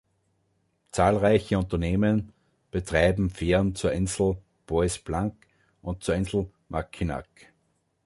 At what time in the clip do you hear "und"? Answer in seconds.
5.83-6.03